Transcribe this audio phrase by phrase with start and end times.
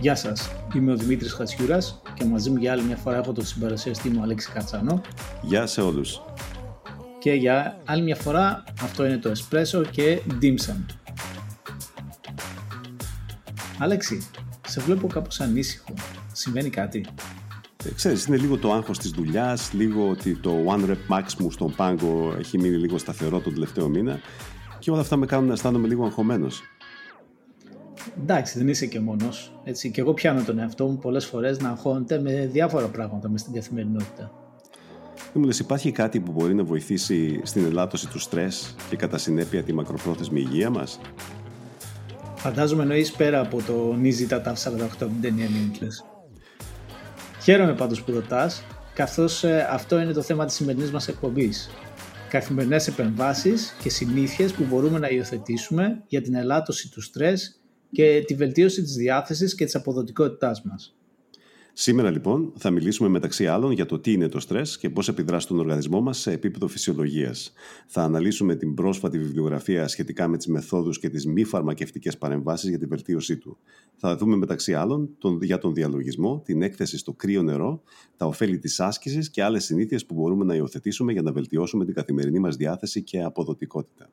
[0.00, 3.46] Γεια σας, είμαι ο Δημήτρης Χατσιούρας και μαζί μου για άλλη μια φορά έχω τον
[3.46, 5.00] συμπαρασιαστή μου Αλέξη Κατσάνο.
[5.42, 6.20] Γεια σε όλους.
[7.18, 10.84] Και για άλλη μια φορά αυτό είναι το Espresso και Dimsum.
[13.78, 14.28] Αλέξη,
[14.66, 15.94] σε βλέπω κάπως ανήσυχο.
[16.32, 17.06] Συμβαίνει κάτι;
[17.84, 21.50] Ε, ξέρεις, είναι λίγο το άγχος της δουλειάς, λίγο ότι το one rep max μου
[21.50, 24.20] στον πάγκο έχει μείνει λίγο σταθερό τον τελευταίο μήνα
[24.78, 26.62] και όλα αυτά με κάνουν να αισθάνομαι λίγο αγχωμένος.
[28.22, 29.60] Εντάξει, δεν είσαι και μόνος.
[29.64, 33.40] Έτσι, και εγώ πιάνω τον εαυτό μου πολλές φορές να αγχώνεται με διάφορα πράγματα μες
[33.40, 34.30] στην καθημερινότητα.
[35.16, 39.18] Δεν μου λες, υπάρχει κάτι που μπορεί να βοηθήσει στην ελάττωση του στρες και κατά
[39.18, 41.00] συνέπεια τη μακροπρόθεσμη υγεία μας;
[42.36, 45.48] Φαντάζομαι εννοείς πέρα από το νίζητα τα 48 από την ταινία
[47.42, 48.62] Χαίρομαι πάντως που ρωτάς,
[48.94, 51.70] καθώς ε, αυτό είναι το θέμα της σημερινής μας εκπομπής.
[52.28, 58.34] Καθημερινές επεμβάσεις και συνήθειες που μπορούμε να υιοθετήσουμε για την ελάττωση του στρες και τη
[58.34, 60.96] βελτίωση της διάθεσης και της αποδοτικότητάς μας.
[61.78, 65.40] Σήμερα λοιπόν θα μιλήσουμε μεταξύ άλλων για το τι είναι το στρες και πώς επιδρά
[65.40, 67.52] στον οργανισμό μας σε επίπεδο φυσιολογίας.
[67.86, 72.78] Θα αναλύσουμε την πρόσφατη βιβλιογραφία σχετικά με τις μεθόδους και τις μη φαρμακευτικές παρεμβάσεις για
[72.78, 73.58] τη βελτίωσή του.
[73.96, 77.82] Θα δούμε μεταξύ άλλων τον, για τον διαλογισμό, την έκθεση στο κρύο νερό,
[78.16, 81.94] τα ωφέλη της άσκησης και άλλες συνήθειες που μπορούμε να υιοθετήσουμε για να βελτιώσουμε την
[81.94, 84.10] καθημερινή μας διάθεση και αποδοτικότητα.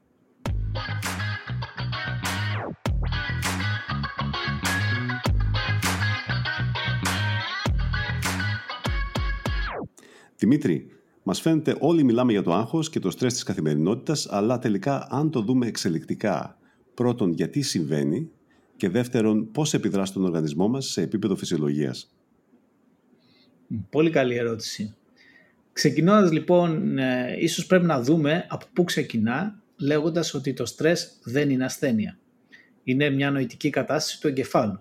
[10.44, 10.88] Δημήτρη,
[11.24, 15.32] μας φαίνεται όλοι μιλάμε για το άγχος και το στρες της καθημερινότητας, αλλά τελικά αν
[15.32, 16.58] το δούμε εξελικτικά,
[16.94, 18.32] πρώτον γιατί συμβαίνει
[18.76, 22.16] και δεύτερον πώς επιδρά στον οργανισμό μας σε επίπεδο φυσιολογίας.
[23.90, 24.96] Πολύ καλή ερώτηση.
[25.74, 31.50] Ξεκινώντας λοιπόν, ε, ίσως πρέπει να δούμε από πού ξεκινά λέγοντας ότι το στρες δεν
[31.50, 32.18] είναι ασθένεια.
[32.84, 34.80] Είναι μια νοητική κατάσταση του εγκεφάλου.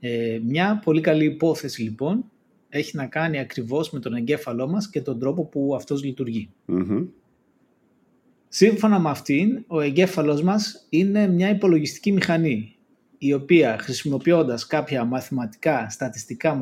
[0.00, 2.30] Ε, μια πολύ καλή υπόθεση λοιπόν
[2.76, 6.02] έχει να κάνει ακριβώς με τον εγκέφαλό μας και τον τρόπο που αυτός
[8.48, 12.76] Σύμφωνα με αυτήν, ο εγκέφαλος μας είναι μια υπολογιστική μηχανή
[13.18, 16.54] η οποία χρησιμοποιώντας κάποια μαθηματικά στατιστικά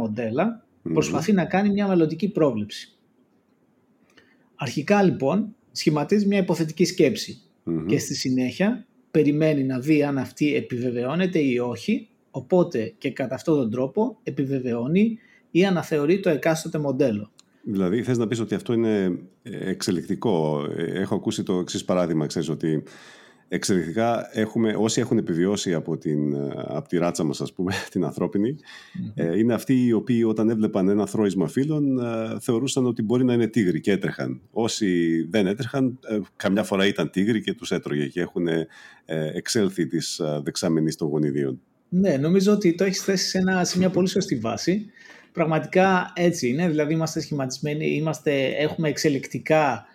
[0.92, 2.88] προσπαθεί να κάνει μια μελλοντική πρόβλεψη.
[4.54, 6.84] Αρχικά λοιπόν σχηματίζει μια υποθετική
[7.86, 13.56] και στη συνέχεια περιμένει να δει αν αυτή επιβεβαιώνεται ή όχι οπότε και κατά αυτόν
[13.56, 15.19] τον τρόπο επιβεβαιώνει
[15.54, 17.31] ή αναθεωρεί το εκάστοτε μοντέλο.
[17.62, 22.82] Δηλαδή, θες να πεις ότι αυτό είναι εξελικτικό; Έχω ακούσει το εξής παράδειγμα, ξέρεις, ότι
[23.48, 28.56] εξελικτικά έχουμε, όσοι έχουν επιβιώσει από, την, από τη ράτσα μας, ας πούμε, την ανθρώπινη,
[29.15, 33.32] ε, είναι αυτοί οι οποίοι όταν έβλεπαν ένα θρόισμα φύλων ε, θεωρούσαν ότι μπορεί να
[33.32, 34.41] είναι τίγρη και έτρεχαν.
[34.50, 38.47] Όσοι δεν έτρεχαν, ε, καμιά φορά ήταν τίγρη και τους έτρωγε και έχουν
[39.34, 41.60] εξέλθει της δεξαμενής των γονιδίων.
[41.88, 44.91] Ναι, νομίζω ότι το έχεις θέσει σε, ένα, σε μια πολύ σωστή βάση
[45.34, 49.87] πραγματικά έτσι είναι, δηλαδή είμαστε σχηματισμένοι, είμαστε, έχουμε εξελικτικά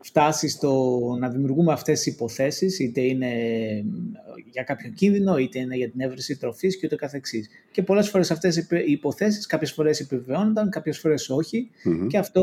[0.00, 3.30] φτάσει στο να δημιουργούμε αυτές τις υποθέσεις, είτε είναι
[4.50, 7.48] για κάποιο κίνδυνο, είτε είναι για την έβρεση τροφής και ούτε καθεξής.
[7.70, 11.30] Και πολλές φορές αυτές οι υποθέσεις κάποιες φορές επιβεβαιώνονταν, κάποιες φορές
[12.08, 12.42] και αυτό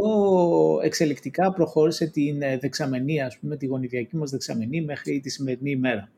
[0.84, 6.12] εξελικτικά προχώρησε την δεξαμενή, ας πούμε, τη γονιδιακή μας δεξαμενή μέχρι τη σημερινή ημέρα.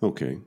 [0.00, 0.40] Okay.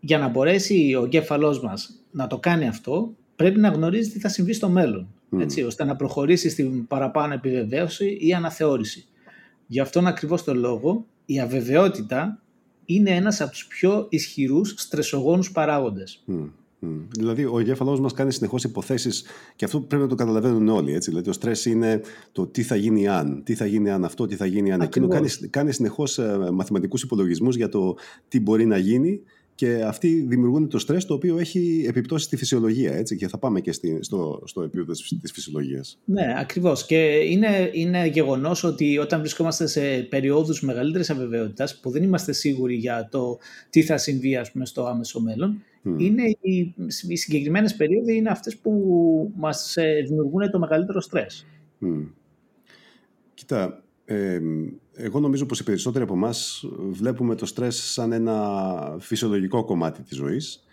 [0.00, 4.28] Για να μπορέσει ο εγκέφαλός μας να το κάνει αυτό, πρέπει να γνωρίζεις τι θα
[4.28, 5.08] συμβεί στο μέλλον,
[5.38, 9.06] έτσι, ώστε να προχωρήσεις στην παραπάνω επιβεβαίωση ή αναθεώρηση.
[9.66, 12.42] Γι' αυτόν ακριβώς το λόγο η αβεβαιότητα
[12.84, 16.24] είναι ένας από τους πιο ισχυρούς στρεσογόνους παράγοντες.
[17.10, 19.24] Δηλαδή, ο εγκέφαλός μας κάνει συνεχώς υποθέσεις
[19.56, 20.92] και αυτό πρέπει να το καταλαβαίνουν όλοι.
[20.92, 21.10] Έτσι.
[21.10, 22.00] Δηλαδή, το στρες είναι
[22.32, 25.08] το τι θα γίνει αν, τι θα γίνει αν αυτό, τι θα γίνει αν εκείνο.
[25.08, 27.96] Κάνει, κάνει συνεχώς ε, μαθηματικούς υπολογισμούς για το
[28.28, 29.20] τι μπορεί να γίνει
[29.54, 33.60] και αυτοί δημιουργούν το στρες το οποίο έχει επιπτώσεις στη φυσιολογία έτσι, και θα πάμε
[33.60, 35.98] και στη, στο, στο επίπεδο της φυσιολογίας.
[36.04, 36.96] Ναι, ακριβώς και
[37.30, 43.08] είναι, είναι γεγονός ότι όταν βρισκόμαστε σε περιόδους μεγαλύτερης αβεβαιότητας που δεν είμαστε σίγουροι για
[43.10, 43.38] το
[43.70, 45.62] τι θα συμβεί ας πούμε, στο άμεσο μέλλον
[45.96, 46.74] είναι οι,
[47.08, 51.46] οι συγκεκριμένες περίοδοι είναι αυτές που μας ε, δημιουργούν το μεγαλύτερο στρες.
[51.80, 52.06] Mm.
[53.34, 53.83] Κοίτα,
[54.92, 60.16] εγώ νομίζω πως οι περισσότεροι από εμάς βλέπουμε το στρες σαν ένα φυσιολογικό κομμάτι της
[60.16, 60.64] ζωής.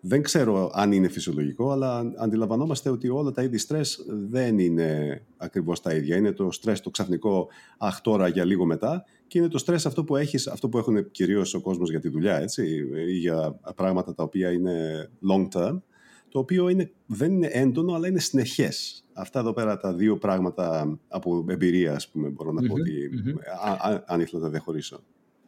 [0.00, 5.80] Δεν ξέρω αν είναι φυσιολογικό, αλλά αντιλαμβανόμαστε ότι όλα τα είδη στρες δεν είναι ακριβώς
[5.80, 6.16] τα ίδια.
[6.16, 7.48] Είναι το στρες το ξαφνικό
[7.78, 11.10] αχ τώρα για λίγο μετά και είναι το στρες αυτό που έχεις, αυτό που έχουν
[11.10, 15.80] κυρίως ο κόσμος για τη δουλειά έτσι, ή για πράγματα τα οποία είναι long term
[16.28, 19.04] το οποίο είναι, δεν είναι έντονο αλλά είναι συνεχές.
[19.18, 23.98] Αυτά εδώ πέρα τα δύο πράγματα από εμπειρία, ας πούμε, μπορώ να πω ότι mm-hmm.
[24.06, 25.00] αν ήθελα να τα διαχωρίσω.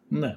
[0.08, 0.37] Ναι.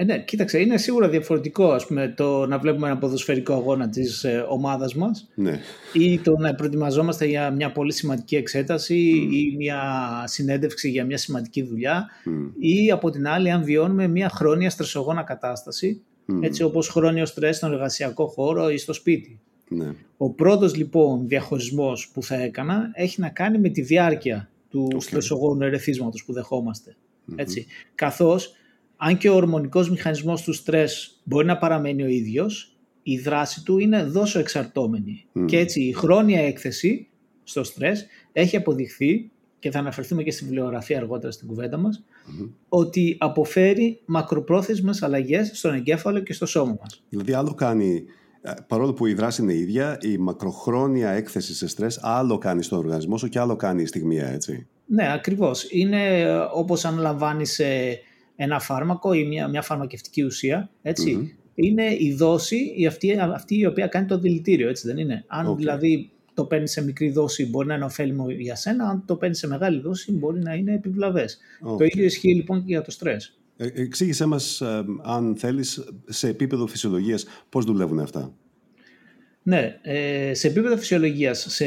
[0.00, 4.24] Ε, ναι, κοίταξε, είναι σίγουρα διαφορετικό ας πούμε, το να βλέπουμε ένα ποδοσφαιρικό αγώνα της
[4.24, 5.60] ε, ομάδας μας ναι.
[5.92, 8.96] ή το να προετοιμαζόμαστε για μια πολύ σημαντική εξέταση
[9.32, 9.82] ή μια
[10.26, 12.06] συνέντευξη για μια σημαντική δουλειά
[12.58, 16.02] ή από την άλλη αν βιώνουμε μια χρόνια στρεσογόνα κατάσταση
[16.40, 19.40] έτσι όπως χρόνιο στρες στον εργασιακό χώρο ή στο σπίτι.
[19.68, 19.94] Ναι.
[20.16, 25.02] Ο πρώτος λοιπόν διαχωρισμός που θα έκανα έχει να κάνει με τη διάρκεια του okay.
[25.02, 26.96] στρεσογόνου ερεθίσματος που δεχόμαστε.
[27.36, 27.66] Έτσι.
[27.94, 28.52] Καθώς
[28.96, 33.78] αν και ο ορμονικός μηχανισμός του στρες μπορεί να παραμένει ο ίδιος, η δράση του
[33.78, 35.24] είναι δόσο εξαρτώμενη.
[35.44, 37.08] Και έτσι η χρόνια έκθεση
[37.44, 42.04] στο στρες έχει αποδειχθεί και θα αναφερθούμε και στη βιβλιογραφία αργότερα στην κουβέντα μας,
[42.68, 47.02] ότι αποφέρει μακροπρόθεσμες αλλαγές στον εγκέφαλο και στο σώμα μας.
[47.08, 48.04] Δηλαδή άλλο κάνει, ε,
[48.66, 53.16] παρόλο που η δράση είναι ίδια, η μακροχρόνια έκθεση σε στρες άλλο κάνει στον οργανισμό
[53.16, 54.66] σου και άλλο κάνει η στιγμία, έτσι.
[54.86, 55.66] Ναι, ακριβώς.
[55.70, 57.98] Είναι ε, όπως αν λαμβάνεις ε,
[58.36, 60.70] ένα φάρμακο ή μια, μια φαρμακευτική ουσία,
[61.54, 65.56] Είναι η δόση η αυτή, αυτή η οποία κάνει το δηλητήριο, έτσι δεν είναι; Αν
[65.56, 69.38] δηλαδή το παίρνεις σε μικρή δόση μπορεί να είναι ωφέλιμο για σένα, αν το παίρνεις
[69.38, 71.38] σε μεγάλη δόση μπορεί να είναι επιβλαβές.
[71.78, 73.37] Το ίδιο ισχύει λοιπόν και για το στρες.
[73.60, 78.34] Ε, εξήγησέ μας, ε, αν θέλεις, σε επίπεδο φυσιολογίας, πώς δουλεύουν αυτά.
[79.42, 81.66] Ναι, ε, σε επίπεδο φυσιολογίας, σε,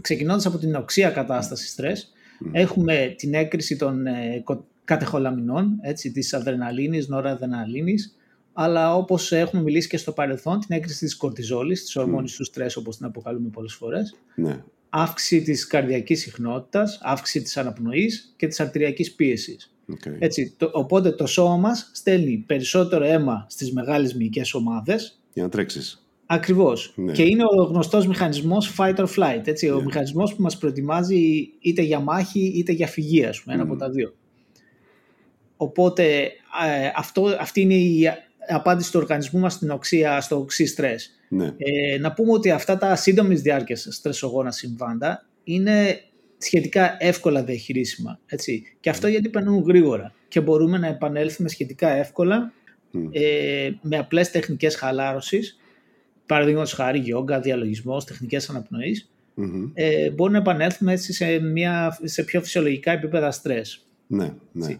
[0.00, 2.12] ξεκινώντας από την οξία κατάσταση στρες,
[2.52, 4.44] έχουμε την έκρηση των ε,
[4.84, 8.16] κατεχολαμινών, έτσι, της αδρεναλίνης, νοραδρεναλίνης,
[8.52, 12.76] αλλά όπως έχουμε μιλήσει και στο παρελθόν, την έκρηση της κορτιζόλης, της ορμόνης του στρες
[12.76, 14.62] όπως την αποκαλούμε πολλές φορές, ναι.
[14.88, 19.74] αύξηση της καρδιακής συχνότητας, αύξηση της αναπνοής και της αρτηριακής πίεσης.
[19.92, 20.16] Okay.
[20.18, 25.20] Έτσι, το, οπότε το σώμα μας στέλνει περισσότερο αίμα στις μεγάλες μυϊκές ομάδες.
[25.32, 26.04] Για να τρέξεις.
[26.26, 26.92] Ακριβώς.
[26.96, 27.12] Ναι.
[27.12, 29.42] Και είναι ο γνωστός μηχανισμός fight or flight.
[29.44, 29.84] Έτσι, Ο ναι.
[29.84, 34.14] μηχανισμός που μας προετοιμάζει είτε για μάχη είτε για φυγεία, ένα από τα δύο.
[35.56, 36.04] Οπότε
[36.66, 38.08] ε, αυτό, αυτή είναι η
[38.48, 41.10] απάντηση του οργανισμού μας στην οξία, στο οξύ στρες.
[41.28, 41.54] Ναι.
[41.56, 46.00] Ε, να πούμε ότι αυτά τα σύντομη διάρκεια στρεσογόνα συμβάντα είναι
[46.42, 48.18] σχετικά εύκολα διαχειρίσιμα.
[48.26, 48.62] Έτσι.
[48.80, 52.52] Και αυτό γιατί περνούν γρήγορα και μπορούμε να επανέλθουμε σχετικά εύκολα
[53.10, 55.58] ε, με απλές τεχνικές χαλάρωσης,
[56.26, 59.10] παραδείγματος χάρη γιόγκα, διαλογισμός, τεχνικές αναπνοής,
[59.74, 63.86] ε, μπορούμε να επανέλθουμε έτσι σε, μια, σε πιο φυσιολογικά επίπεδα στρες.
[64.06, 64.78] Ναι, ναι.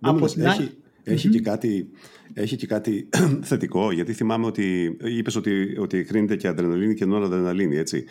[0.00, 0.76] Από την έχει,
[1.12, 1.90] έχει, και κάτι,
[2.34, 3.08] έχει και κάτι
[3.42, 8.04] θετικό, γιατί θυμάμαι ότι είπες ότι, ότι κρίνεται και αδρεναλίνη και νοradrenalίνη, έτσι.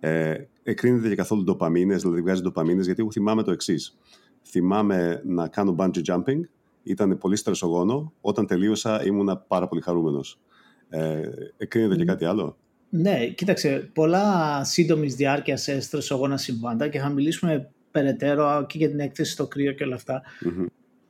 [0.00, 3.98] Ε, εκρίνεται και καθόλου ντοπαμίνες, δηλαδή βγάζει ντοπαμίνες, γιατί εγώ θυμάμαι το εξής.
[4.42, 6.40] Θυμάμαι να κάνω bungee jumping,
[6.82, 10.40] ήταν πολύ στρεσογόνο, όταν τελείωσα ήμουνα πάρα πολύ χαρούμενος.
[10.88, 11.20] Ε,
[11.56, 12.56] εκρίνεται και κάτι άλλο;
[12.88, 19.00] Ναι, κοίταξε, πολλά σύντομης διάρκειας σε στρεσογόνα συμβάντα και θα μιλήσουμε περαιτέρω και για την
[19.00, 20.00] έκθεση στο κρύο και όλα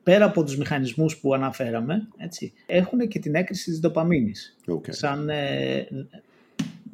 [0.02, 4.56] πέρα από τους μηχανισμούς που αναφέραμε, έτσι, έχουν και την έκρηση της ντοπαμίνης.
[4.66, 4.88] Okay.
[4.88, 5.86] Σαν, ε,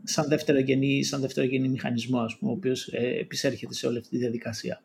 [0.02, 4.18] σαν, δευτερογενή, σαν δευτερογενή μηχανισμό, ας πούμε, ο οποίος ε, επισέρχεται σε όλη αυτή τη
[4.18, 4.82] διαδικασία.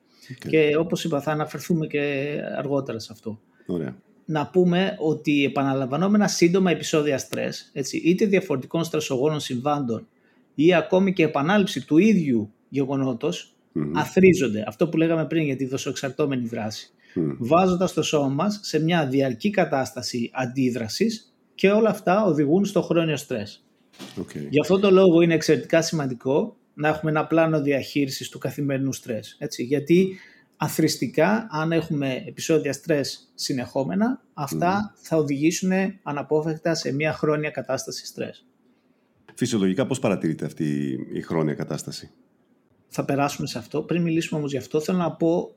[0.49, 3.39] Και όπως είπα, θα αναφερθούμε και αργότερα σε αυτό.
[3.65, 3.95] Ωραία.
[4.25, 10.07] Να πούμε ότι επαναλαμβανόμενα σύντομα επεισόδια στρες, έτσι, είτε διαφορετικών στρεσογόνων συμβάντων
[10.55, 13.55] ή ακόμη και επανάληψη του ίδιου γεγονότος,
[13.93, 14.63] αθρίζονται.
[14.67, 17.35] Αυτό που λέγαμε πριν για τη δοσοεξαρτώμενη δράση mm.
[17.37, 23.17] βάζοντας το σώμα μας σε μια διαρκή κατάσταση αντίδρασης και όλα αυτά οδηγούν στο χρόνιο
[23.17, 23.65] στρες.
[24.21, 24.47] Okay.
[24.49, 29.35] Γι' αυτό το λόγο είναι εξαιρετικά σημαντικό να έχουμε ένα πλάνο διαχείρισης του καθημερινού στρες.
[29.39, 30.15] Έτσι, γιατί
[30.57, 35.71] αθρηστικά, αν έχουμε επεισόδια στρες συνεχόμενα, αυτά θα οδηγήσουν
[36.03, 38.45] αναπόφευκτα σε μια χρόνια κατάσταση στρες.
[39.35, 42.11] Φυσιολογικά πώς παρατηρείται αυτή η χρόνια κατάσταση;
[42.87, 43.81] Θα περάσουμε σε αυτό.
[43.81, 45.55] Πριν μιλήσουμε όμως γι' αυτό, θέλω να πω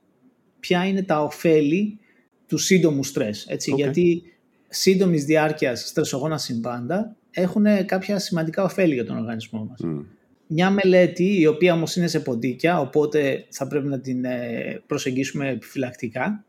[0.60, 1.98] ποια είναι τα ωφέλη
[2.46, 3.46] του σύντομου στρες.
[3.48, 4.22] Έτσι, Γιατί
[4.68, 10.04] σύντομης διάρκειας στρεσογόνα συμβάντα έχουν κάποια σημαντικά ωφέλη για τον οργανισμό μας.
[10.46, 15.48] Μια μελέτη, η οποία όμως είναι σε ποντίκια, οπότε θα πρέπει να την ε, προσεγγίσουμε
[15.48, 16.44] επιφυλακτικά,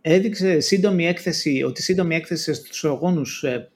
[0.00, 3.70] έδειξε σύντομη έκθεση, ότι η σύντομη έκθεση σε στρεσογόνους ε,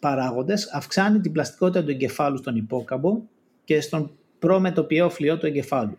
[0.00, 3.20] παράγοντες αυξάνει την πλαστικότητα του εγκεφάλου στον υπόκαμπο
[3.64, 5.98] και στον προμετωπιαίο φλοιό του εγκεφάλου.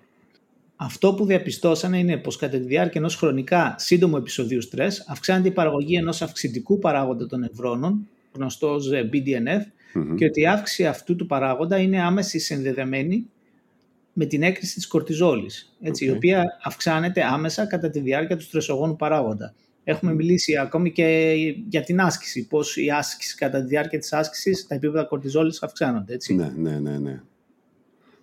[0.76, 5.52] Αυτό που διαπιστώσανε είναι πως κατά τη διάρκεια ενός χρονικά σύντομου επεισοδίου στρες αυξάνεται η
[5.52, 9.62] παραγωγή ενός αυξητικού παράγοντα των νευρώνων, γνωστό ως ε, BDNF,
[10.16, 13.30] και ότι η αύξηση αυτού του παράγοντα είναι άμεση συνδεδεμένη
[14.14, 18.96] με την έκρηση της κορτιζόλης, έτσι, η οποία αυξάνεται άμεσα κατά τη διάρκεια του στρεσογόνου
[18.96, 19.54] παράγοντα.
[19.84, 21.34] Έχουμε μιλήσει ακόμη και
[21.70, 26.14] για την άσκηση, πώς η άσκηση κατά τη διάρκεια της άσκησης τα επίπεδα κορτιζόλης αυξάνονται.
[26.14, 26.36] Έτσι.
[26.36, 27.22] Ναι, ναι, ναι, ναι.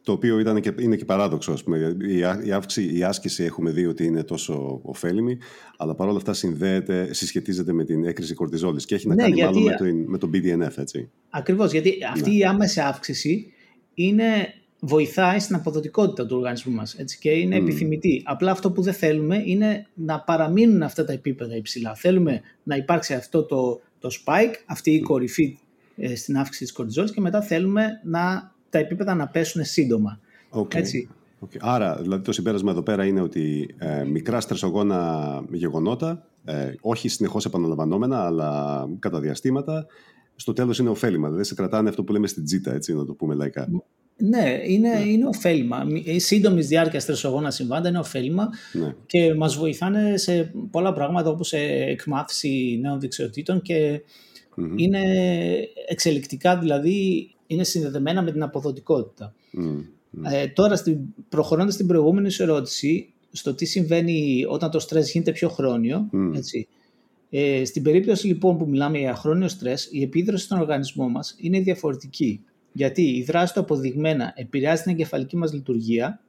[0.02, 1.52] Το οποίο ήταν και, είναι και παράδοξο.
[1.52, 1.96] Ας πούμε.
[2.02, 5.38] Η, η, αύξηση, η άσκηση έχουμε δει ότι είναι τόσο ωφέλιμη,
[5.76, 9.58] αλλά παρόλα αυτά συνδέεται, συσχετίζεται με την έκρηση κορτιζόλης και έχει να ναι, κάνει γιατί...
[9.58, 11.10] μάλλον με το, με το BDNF, έτσι.
[11.30, 12.36] Ακριβώς, γιατί αυτή ναι.
[12.36, 13.52] η άμεση αύξηση
[13.94, 17.60] είναι, βοηθάει στην αποδοτικότητα του οργανισμού μας έτσι, και είναι mm.
[17.60, 18.22] επιθυμητή.
[18.24, 21.94] Απλά αυτό που δεν θέλουμε είναι να παραμείνουν αυτά τα επίπεδα υψηλά.
[21.94, 25.58] Θέλουμε να υπάρξει αυτό το, το spike, αυτή η κορυφή
[25.96, 30.20] ε, στην αύξηση της κορτιζόλης και μετά θέλουμε να, τα επίπεδα να πέσουν σύντομα.
[30.50, 30.74] Okay.
[30.74, 31.08] Έτσι.
[31.44, 31.56] Okay.
[31.60, 37.44] Άρα, δηλαδή το συμπέρασμα εδώ πέρα είναι ότι ε, μικρά στρεσογόνα γεγονότα, ε, όχι συνεχώς
[37.44, 39.86] επαναλαμβανόμενα, αλλά κατά διαστήματα,
[40.36, 41.26] στο τέλος είναι ωφέλιμα.
[41.26, 43.68] Δηλαδή σε κρατάνε αυτό που λέμε στην τζίτα, έτσι να το πούμε λαϊκά.
[44.16, 45.04] Ναι, είναι, ναι.
[45.04, 45.86] είναι ωφέλιμα.
[46.04, 48.94] Η σύντομη διάρκεια στρεσογόνα συμβάντα είναι ωφέλιμα ναι.
[49.06, 54.00] και μας βοηθάνε σε πολλά πράγματα όπως σε εκμάθηση νέων δεξιοτήτων και
[54.76, 55.00] είναι
[55.88, 59.34] εξελικτικά, δηλαδή είναι συνδεδεμένα με την αποδοτικότητα.
[60.24, 65.32] Ε, τώρα, στην, προχωρώντας στην προηγούμενη σου ερώτηση, στο τι συμβαίνει όταν το στρες γίνεται
[65.32, 66.68] πιο χρόνιο, έτσι,
[67.30, 71.60] ε, στην περίπτωση λοιπόν που μιλάμε για χρόνιο στρες, η επίδραση στον οργανισμό μας είναι
[71.60, 72.44] διαφορετική.
[72.72, 76.20] Γιατί η δράση του αποδειγμένα επηρεάζει την εγκεφαλική μας λειτουργια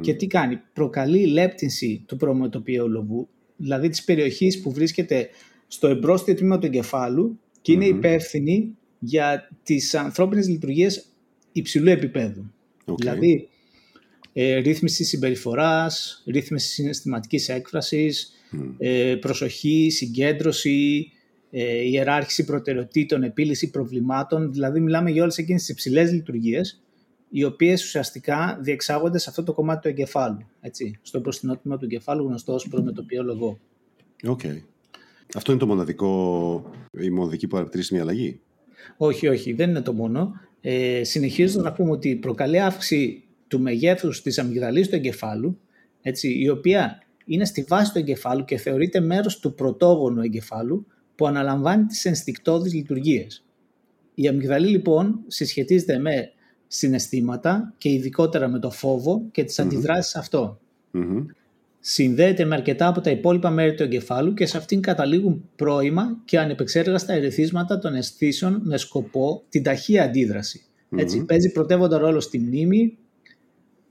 [0.00, 5.28] και τι κάνει, προκαλεί λέπτυνση του προμετωπίου λοβού, δηλαδή της περιοχής που βρίσκεται
[5.66, 11.06] στο εμπρόστιο τμήμα του εγκεφάλου και είναι υπεύθυνη για τις ανθρώπινες λειτουργίες
[11.52, 12.52] υψηλού επίπεδου.
[12.98, 13.48] Δηλαδή,
[14.32, 18.32] ε, ρύθμιση συμπεριφοράς, ρύθμιση συναισθηματικής έκφρασης,
[18.78, 21.10] ε, προσοχή, συγκέντρωση,
[21.50, 24.52] ε, ιεράρχηση προτεραιοτήτων, επίλυση προβλημάτων.
[24.52, 26.82] Δηλαδή, μιλάμε για όλες εκείνες τις υψηλές λειτουργίες,
[27.30, 30.46] οι οποίες ουσιαστικά διεξάγονται σε αυτό το κομμάτι του εγκεφάλου.
[30.60, 33.58] Έτσι, στο προστινό τμήμα του εγκεφάλου, γνωστό ως προμετωπίο λογό.
[34.26, 34.62] Okay.
[35.34, 38.40] Αυτό είναι το μοναδικό, η μοναδική παρατηρήσιμη αλλαγή.
[38.96, 40.32] Όχι, όχι, δεν είναι το μόνο.
[40.60, 45.58] Ε, συνεχίζοντας να πούμε ότι προκαλεί αύξηση του μεγέθους της αμυγδαλής του εγκεφάλου,
[46.02, 51.26] έτσι, η οποία είναι στη βάση του εγκεφάλου και θεωρείται μέρος του πρωτόγονου εγκεφάλου που
[51.26, 53.44] αναλαμβάνει τις ενστικτόδεις λειτουργίες.
[54.14, 56.32] Η αμυγδαλή λοιπόν συσχετίζεται με
[56.66, 60.60] συναισθήματα και ειδικότερα με το φόβο και τις αντιδράσεις αυτό
[61.84, 66.38] συνδέεται με αρκετά από τα υπόλοιπα μέρη του εγκεφάλου και σε αυτήν καταλήγουν πρώιμα και
[66.38, 70.64] ανεπεξέργαστα ερεθίσματα των αισθήσεων με σκοπό την ταχεία αντίδραση.
[70.96, 72.98] Έτσι, παίζει πρωτεύοντα ρόλο στη μνήμη,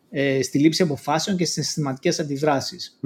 [0.09, 2.99] ε, στη λήψη αποφάσεων και στις συστηματικές αντιδράσεις.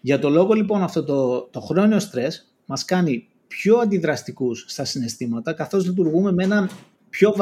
[0.00, 5.52] Για το λόγο λοιπόν αυτό το, το χρόνιο στρες μας κάνει πιο αντιδραστικούς στα συναισθήματα
[5.52, 6.70] καθώς λειτουργούμε με ένα
[7.08, 7.34] πιο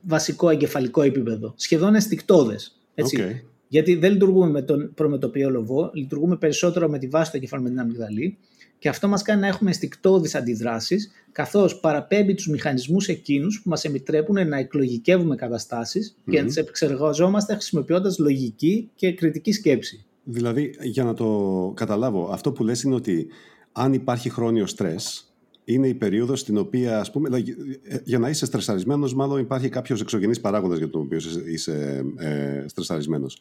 [0.00, 2.80] βασικό εγκεφαλικό επίπεδο, σχεδόν αισθηκτόδες.
[2.94, 3.44] Έτσι.
[3.74, 7.68] Γιατί δεν λειτουργούμε με τον προμετωπίο λοβό, λειτουργούμε περισσότερο με τη βάση του εγκεφάλου με
[7.68, 8.38] την αμυγδαλή
[8.78, 13.84] και αυτό μας κάνει να έχουμε αισθηκτόδει αντιδράσεις, καθώς παραπέμπει τους μηχανισμούς εκείνους που μας
[13.84, 20.04] επιτρέπουν να εκλογικεύουμε καταστάσεις και να τις επεξεργαζόμαστε χρησιμοποιώντας λογική και κριτική σκέψη.
[20.24, 23.26] Δηλαδή, για να το καταλάβω, αυτό που λες είναι ότι
[23.72, 25.33] αν υπάρχει χρόνιο στρες,
[25.64, 27.38] είναι η περίοδος στην οποία, ας πούμε,
[27.82, 32.64] ε, για να είσαι στρεσαρισμένος, μάλλον υπάρχει κάποιος εξωγενής παράγοντας για τον οποίο είσαι ε,
[32.66, 33.38] στρεσαρισμένος.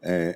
[0.00, 0.32] Ε,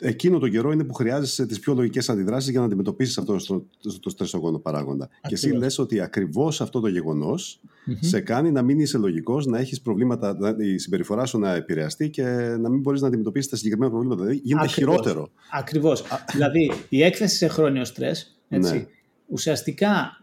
[0.00, 3.64] εκείνο το καιρό είναι που χρειάζεσαι τις πιο λογικές αντιδράσεις για να αντιμετωπίσεις αυτό το,
[3.80, 5.08] το, το στρεσογόνο παράγοντα.
[5.28, 7.60] Και εσύ λες ότι ακριβώς αυτό το γεγονος
[8.00, 12.22] σε κάνει να μην είσαι λογικός, να έχεις προβλήματα, η συμπεριφορά σου να επηρεαστεί και
[12.60, 14.22] να μην μπορείς να αντιμετωπίσεις τα συγκεκριμένα προβλήματα.
[14.22, 14.94] Δηλαδή γίνεται Ακριβώς.
[14.94, 15.30] χειρότερο.
[15.52, 16.04] Ακριβώς.
[16.32, 18.86] δηλαδή η έκθεση σε χρόνιο στρες, έτσι, ναι.
[19.26, 20.17] ουσιαστικά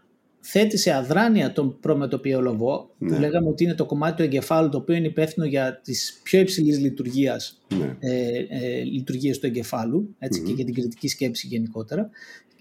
[0.48, 3.08] θέτει σε αδράνεια τον προμετωπίο λοβό, ναι.
[3.08, 6.40] που λέγαμε ότι είναι το κομμάτι του εγκεφάλου το οποίο είναι υπεύθυνο για τις πιο
[6.40, 7.96] υψηλής λειτουργίας, ναι.
[7.98, 12.10] ε, ε, λειτουργίες του εγκεφάλου ετσι και για την κριτική σκέψη γενικότερα.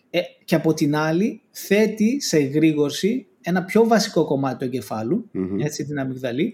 [0.10, 5.86] Ε, και από την άλλη θέτει σε εγρήγορση ένα πιο βασικό κομμάτι του εγκεφάλου, έτσι,
[5.86, 6.54] την αμυγδαλή,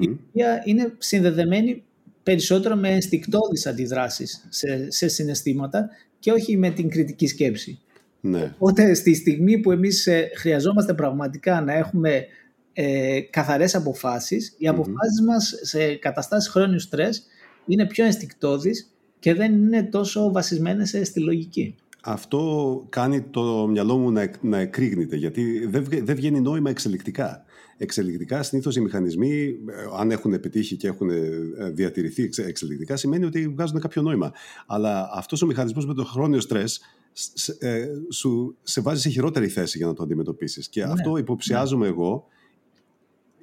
[0.00, 1.82] η οποία είναι συνδεδεμένη
[2.22, 5.88] περισσότερο με ενστικτόδεις αντιδράσεις σε, σε συναισθήματα
[6.18, 7.78] και όχι με την κριτική σκέψη.
[8.26, 8.54] Ναι.
[8.58, 12.26] Οπότε στη στιγμή που εμείς ε, χρειαζόμαστε πραγματικά να έχουμε
[12.72, 17.26] ε, καθαρές αποφάσεις, οι αποφάσεις μας σε καταστάσεις χρόνιου στρες
[17.66, 21.74] είναι πιο ενστικτόδεις και δεν είναι τόσο βασισμένες στη λογική.
[22.02, 27.44] Αυτό κάνει το μυαλό μου να, να εκρήγνεται, γιατί δεν, δεν βγαίνει νόημα εξελικτικά.
[27.76, 31.10] Εξελικτικά, συνήθως οι μηχανισμοί, ε, αν έχουν επιτύχει και έχουν
[31.72, 34.32] διατηρηθεί εξελικτικά, σημαίνει ότι βγάζουν κάποιο νόημα.
[34.66, 36.80] Αλλά αυτός ο μηχανισμός με το χρόνιο στρες
[37.16, 40.68] σε, ε, σου, σε βάζει σε χειρότερη θέση για να το αντιμετωπίσεις.
[40.68, 41.92] Και ναι, αυτό υποψιάζομαι ναι.
[41.92, 42.26] εγώ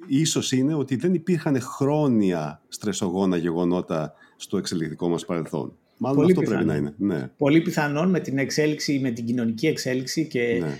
[0.06, 5.76] ίσως είναι ότι δεν υπήρχαν χρόνια στρεσογόνα γεγονότα στο εξελικτικό μας παρελθόν.
[5.96, 6.66] Μάλλον Πολύ αυτό πιθανόν.
[6.66, 7.14] πρέπει να είναι.
[7.14, 7.30] Ναι.
[7.36, 10.78] Πολύ πιθανόν με την εξέλιξη, με την κοινωνική εξέλιξη και ναι.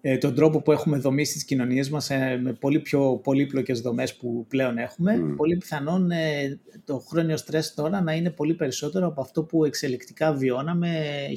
[0.00, 4.16] Ε, τον τρόπο που έχουμε δομήσει τις κοινωνίες μας ε, με πολύ πιο πολύπλοκες δομές
[4.16, 9.20] που πλέον έχουμε, πολύ πιθανόν ε, το χρόνιο στρες τώρα να είναι πολύ περισσότερο από
[9.20, 10.88] αυτό που εξελικτικά βιώναμε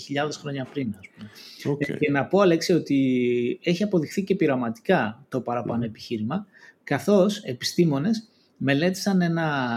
[0.02, 0.96] χιλιάδες χρόνια πριν.
[1.00, 1.30] Ας πούμε.
[1.76, 1.98] Okay.
[2.00, 6.46] Και να πω, Αλέξη, ότι έχει αποδειχθεί και πειραματικά το παραπάνω επιχείρημα,
[6.84, 8.28] καθώς επιστήμονες
[8.58, 9.68] μελέτησαν ένα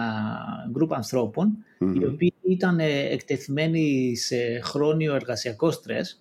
[0.70, 2.78] γκρουπ ανθρώπων, οι οποίοι ήταν
[3.10, 6.20] εκτεθειμένοι σε χρόνιο εργασιακό στρες,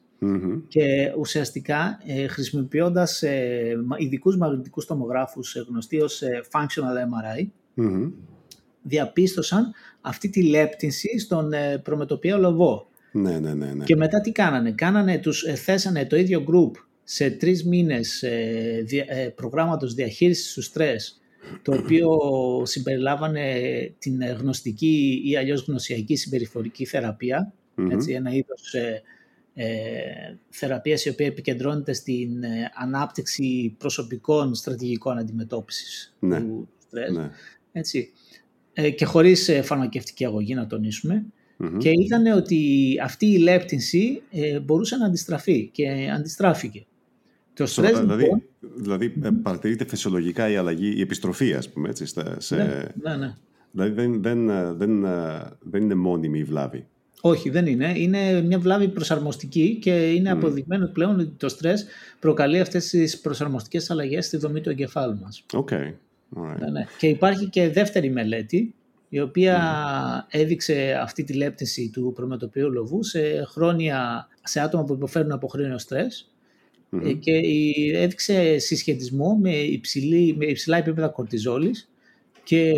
[0.67, 7.47] και ουσιαστικά ε, χρησιμοποιώντας ε, ειδικούς μαγνητικούς τομογράφους ε, γνωστοί ως ε, functional MRI
[8.81, 12.87] διαπίστωσαν αυτή τη λέπτυνση στον ε, προμετωπιαίο λοβό.
[13.11, 13.83] Ναι, ναι, ναι, ναι.
[13.83, 16.71] Και μετά τι κάνανε; κάνανε τους, ε, θέσανε το ίδιο group
[17.03, 18.23] σε τρεις μήνες
[19.35, 21.19] προγράμματος διαχείρισης του στρες
[21.61, 22.09] το οποίο
[22.65, 23.53] συμπεριλάβανε
[23.99, 26.85] την γνωστική ή αλλιώς γνωσιακή συμπεριφορική
[27.91, 29.01] έτσι, ένα είδος ε,
[30.49, 36.39] θεραπείας η οποία επικεντρώνεται στην ε, ανάπτυξη προσωπικών στρατηγικών αντιμετώπισης ναι.
[36.39, 37.11] του στρες.
[37.11, 37.29] Ναι.
[37.71, 38.11] Έτσι.
[38.73, 41.25] Ε, και χωρίς ε, φαρμακευτική αγωγή να τονισουμε
[41.77, 46.85] Και είδανε ότι αυτή η λέπτυνση ε, μπορούσε να αντιστραφεί και αντιστράφηκε.
[47.53, 49.09] Το στρες, δηλαδή, λοιπόν, δηλαδή
[49.43, 52.05] παρατηρείται φυσιολογικά η αλλαγή, η επιστροφή ας πούμε έτσι,
[52.37, 52.55] σε...
[52.55, 53.35] Ναι, ναι, ναι.
[53.71, 54.47] Δηλαδή δεν, δεν,
[54.77, 55.01] δεν,
[55.59, 56.87] δεν είναι μόνιμη η βλάβη.
[57.27, 57.93] Όχι, δεν είναι.
[57.95, 60.35] Είναι μια βλάβη προσαρμοστική και είναι mm.
[60.35, 61.85] αποδεικμένο πλέον ότι το στρες
[62.19, 65.45] προκαλεί αυτές τις προσαρμοστικές αλλαγές στη δομή του εγκεφάλου μας.
[65.53, 65.93] Okay.
[66.29, 66.85] Ναι, ναι.
[66.97, 68.73] Και υπάρχει και δεύτερη μελέτη
[69.09, 70.27] η οποία mm.
[70.29, 75.77] έδειξε αυτή τη λέπτυνση του προμετωπίου λοβού σε χρόνια, σε άτομα που υποφέρουν από χρόνιο
[75.77, 76.31] στρες
[76.91, 77.17] mm.
[77.19, 77.41] και
[77.93, 81.89] έδειξε συσχετισμό με, υψηλή, με υψηλά επίπεδα κορτιζόλης
[82.43, 82.73] και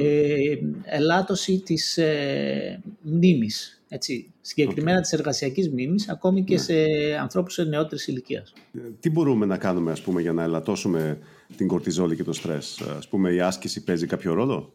[0.83, 5.01] ελάττωση της ε, μνήμης έτσι, συγκεκριμένα okay.
[5.01, 6.59] της εργασιακής μνήμης, ακόμη και ναι.
[6.59, 6.73] σε
[7.21, 8.53] ανθρώπους νεότερης ηλικίας.
[8.99, 11.17] Τι μπορούμε να κάνουμε, ας πούμε, για να ελαττώσουμε
[11.57, 14.73] την κορτιζόλη και το στρες; Ας πούμε, η άσκηση παίζει κάποιο ρόλο;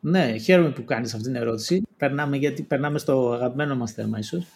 [0.00, 1.82] Ναι, χαίρομαι που κάνεις αυτή την ερώτηση.
[1.96, 4.46] Περνάμε, γιατί περνάμε στο αγαπημένο μας θέμα ίσως.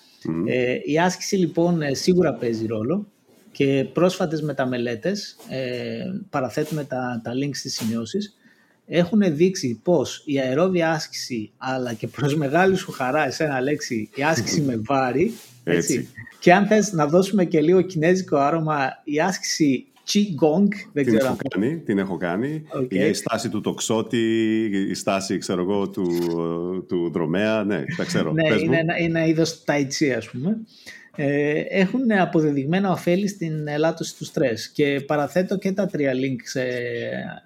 [0.47, 3.07] Ε, η άσκηση λοιπόν ε, σίγουρα παίζει ρόλο
[3.53, 8.37] και πρόσφατες μεταμελέτες, ε, παραθέτουμε τα, τα links στις σημειώσεις,
[8.93, 14.23] έχουν δείξει πως η αερόβια άσκηση αλλά και προς μεγάλη σου χαρά εσένα λέξη η
[14.23, 15.33] άσκηση με βάρη
[15.65, 16.09] έτσι.
[16.39, 21.27] και αν θες να δώσουμε και λίγο κινέζικο άρωμα η άσκηση Qigong, δεν την ξέρω
[21.27, 22.63] έχω κάνει, την έχω κάνει.
[22.81, 22.95] Okay.
[22.95, 24.19] Η στάση του τοξότη,
[24.91, 26.07] η στάση ξέρω εγώ, του,
[26.89, 28.33] του δρομέα, ναι, τα ξέρω.
[28.33, 30.55] ναι, είναι ένα, ένα είδος ταϊτσί ας πούμε ε,
[31.69, 36.63] έχουν αποδεδειγμένα ωφέλη στην ελάττωση του στρες και παραθέτω και τα τρία link σε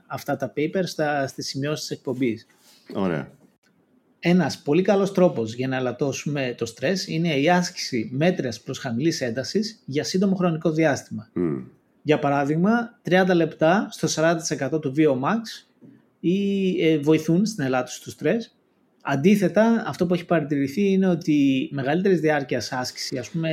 [0.06, 2.46] αυτά τα papers στα, στις σημειώσεις της εκπομπής.
[2.94, 3.28] Ωραία.
[4.18, 9.20] Ένας πολύ καλός τρόπος για να ελαττώσουμε το στρες είναι η άσκηση μέτριας προς χαμηλής
[9.20, 11.30] έντασης για σύντομο χρονικό διάστημα.
[12.02, 15.66] Για παράδειγμα, 30 λεπτά στο 40% του VO-max
[16.20, 18.54] ή ε, βοηθούν στην ελάττωση του στρες
[19.06, 23.50] Αντίθετα, αυτό που έχει παρατηρηθεί είναι ότι μεγαλύτερης διάρκειας άσκηση, ας πούμε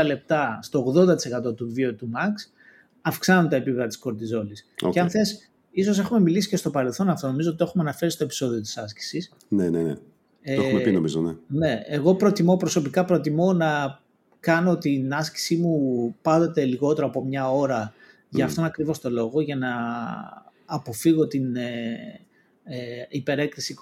[0.00, 0.94] 60 λεπτά στο
[1.48, 2.50] 80% του βίου του max,
[3.00, 4.66] αυξάνουν τα επίπεδα της κορτιζόλης.
[4.90, 8.10] Και αν θες, ίσως έχουμε μιλήσει και στο παρελθόν αυτό, νομίζω ότι το έχουμε αναφέρει
[8.10, 9.32] στο επεισόδιο της άσκησης.
[9.48, 9.94] Ναι, ναι, ναι.
[10.42, 11.34] Ε, το έχουμε πει νομίζω, ναι.
[11.46, 14.00] Ναι, εγώ προτιμώ, προσωπικά προτιμώ να
[14.40, 17.94] κάνω την άσκησή μου πάντοτε λιγότερο από μια ώρα
[18.28, 19.68] για αυτόν ακριβώς το λόγο, για να
[20.64, 22.20] αποφύγω την ε,
[22.68, 23.76] ε, υπερέκριση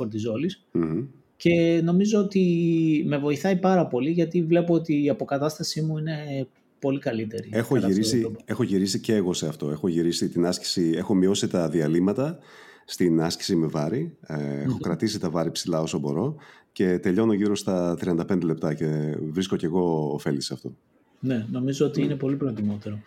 [1.36, 6.46] και νομίζω ότι με βοηθάει πάρα πολύ γιατί βλέπω ότι η αποκατάστασή μου είναι
[6.78, 7.48] πολύ καλύτερη.
[7.52, 9.70] Έχω γυρίσει, έχω γυρίσει και εγώ σε αυτό.
[9.70, 12.38] Έχω γυρίσει την άσκηση, έχω μειώσει τα διαλύματα
[12.84, 14.16] στην άσκηση με βάρη.
[14.26, 16.36] Ε, έχω κρατήσει τα βάρη ψηλά όσο μπορώ
[16.72, 20.76] και τελειώνω γύρω στα 35 λεπτά και βρίσκω και εγώ ωφέλη σε αυτό.
[21.20, 23.02] Ναι, νομίζω ότι είναι πολύ προτιμότερο.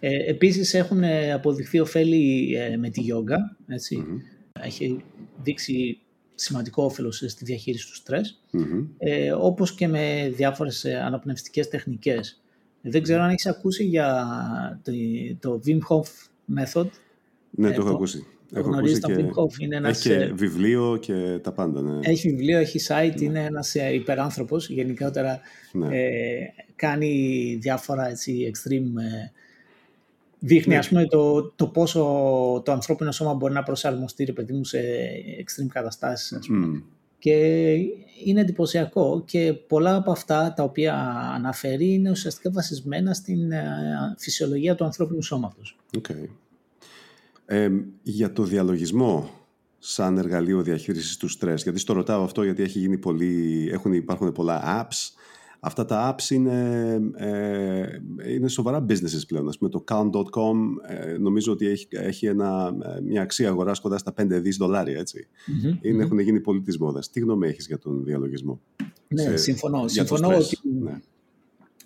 [0.00, 1.02] Ε, επίσης έχουν
[1.34, 4.04] αποδειχθεί ωφέλη ε, με τη γιόγκα, έτσι
[4.64, 5.04] έχει
[5.42, 6.00] δείξει
[6.34, 8.42] σημαντικό όφελος στη διαχείριση του στρες,
[8.98, 12.42] ε, όπως και με διάφορες ε, αναπνευστικές τεχνικές.
[12.82, 14.26] Δεν ξέρω αν έχεις ακούσει για
[14.82, 14.92] το,
[15.40, 16.06] το Wim Hof
[16.58, 16.88] Method.
[17.50, 18.26] Ναι, το έχω ακούσει.
[18.52, 19.58] Έχω γνωρίζεις το Wim Hof.
[19.58, 21.82] Είναι ένας, έχει ε, βιβλίο και τα πάντα.
[21.82, 21.98] Ναι.
[22.02, 23.24] Έχει βιβλίο, έχει site, ναι.
[23.24, 24.68] είναι ένας υπεράνθρωπος.
[24.68, 25.40] Γενικότερα
[25.72, 25.98] ναι.
[25.98, 29.00] ε, κάνει διάφορα έτσι, extreme
[30.42, 30.78] Δείχνει, ναι.
[30.78, 32.02] ας πούμε, το, το πόσο
[32.64, 34.78] το ανθρώπινο σώμα μπορεί να προσαρμοστεί, ρε παιδί μου, σε
[35.38, 36.82] extreme καταστάσεις, ας πούμε.
[37.18, 37.34] Και
[38.24, 40.94] είναι εντυπωσιακό και πολλά από αυτά τα οποία
[41.34, 43.64] αναφέρει είναι ουσιαστικά βασισμένα στην ε,
[44.18, 45.76] φυσιολογία του ανθρώπινου σώματος.
[45.98, 46.28] Okay.
[47.46, 47.70] Ε,
[48.02, 49.30] για το διαλογισμό
[49.78, 54.32] σαν εργαλείο διαχείρισης του στρες, γιατί στο ρωτάω αυτό γιατί έχει γίνει πολύ, έχουν, υπάρχουν
[54.32, 55.12] πολλά apps,
[55.62, 57.86] Αυτά τα apps είναι, ε,
[58.34, 59.48] είναι σοβαρά businesses πλέον.
[59.48, 60.56] Ας πούμε, το count.com
[60.88, 64.98] ε, νομίζω ότι έχει, έχει ένα, μια αξία αγοράς κοντά στα 5 δις δολάρια.
[64.98, 65.26] Έτσι.
[65.30, 67.10] Mm-hmm, είναι, Έχουν γίνει πολύ της μόδας.
[67.10, 68.60] Τι γνώμη έχεις για τον διαλογισμό;
[69.08, 69.88] Ναι, σε, συμφωνώ.
[69.88, 71.00] Συμφωνώ ότι, ναι.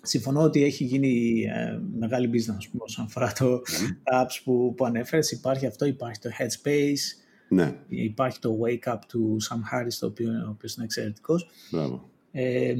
[0.01, 3.97] συμφωνώ ότι έχει γίνει ε, μεγάλη business πούμε, όσον αφορά το, mm-hmm.
[4.03, 5.31] τα apps που, που ανέφερες.
[5.31, 7.75] Υπάρχει αυτό, υπάρχει το Headspace, ναι.
[7.87, 11.49] υπάρχει το Wake Up του Sam Harris, το οποίο, ο οποίος είναι εξαιρετικός.
[11.71, 12.09] Μπράβο.
[12.31, 12.75] Ε,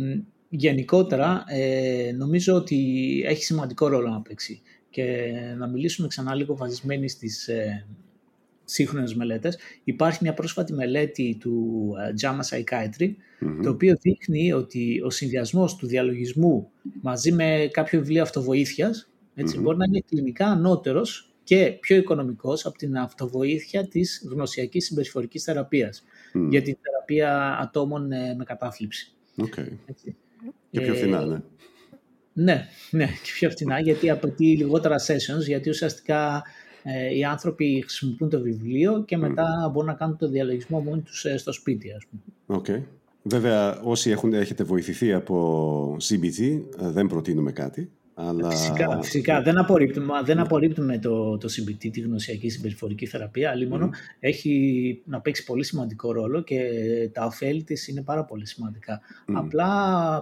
[0.49, 2.77] γενικότερα ε, νομίζω ότι
[3.25, 7.86] έχει σημαντικό ρόλο να παίξει και να μιλήσουμε ξανά λίγο βασισμένοι στις ε,
[8.63, 9.58] σύγχρονες μελέτες.
[9.84, 13.13] Υπάρχει μια πρόσφατη μελέτη του ε, JAMA Psychiatry
[13.63, 16.69] το οποίο δείχνει ότι ο συνδυασμός του διαλογισμού
[17.01, 19.10] μαζί με κάποιο βιβλίο αυτοβοήθειας
[19.62, 26.03] μπορεί να είναι κλινικά ανώτερος και πιο οικονομικός από την αυτοβοήθεια της γνωσιακής συμπεριφορικής θεραπείας
[26.49, 29.13] για την θεραπεία ατόμων με κατάθλιψη.
[29.38, 29.67] Okay.
[30.79, 31.41] Και πιο φθηνά, ε, ναι.
[32.33, 36.43] Ναι, ναι, και πιο φθηνά γιατί απαιτεί λιγότερα sessions, γιατί ουσιαστικά
[36.83, 41.25] ε, οι άνθρωποι χρησιμοποιούν το βιβλίο και μετά μπορούν να κάνουν το διαλογισμό μόνοι τους
[41.25, 42.61] ε, στο σπίτι, ας πούμε.
[42.61, 42.83] Okay.
[43.23, 47.91] Βέβαια, όσοι έχουν, έχετε βοηθηθεί από CBT, δεν προτείνουμε κάτι.
[48.17, 48.49] Αλλά...
[48.49, 49.41] Φυσικά, φυσικά.
[49.41, 55.21] Δεν, απορρίπτουμε, δεν απορρίπτουμε το, το CBT, τη γνωσιακή συμπεριφορική θεραπεία, αλλά μόνο έχει να
[55.21, 56.60] παίξει πολύ σημαντικό ρόλο και
[57.13, 59.01] τα ωφέλη της είναι πάρα πολύ σημαντικά.
[59.34, 59.69] Απλά